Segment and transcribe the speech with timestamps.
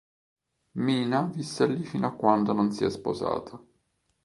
[0.77, 3.63] Mina visse lì fino a quando non si è sposata.